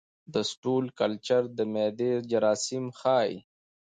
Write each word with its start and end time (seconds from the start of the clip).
د 0.33 0.35
سټول 0.51 0.85
کلچر 0.99 1.43
د 1.57 1.59
معدې 1.73 2.11
جراثیم 2.31 2.85
ښيي. 2.99 3.33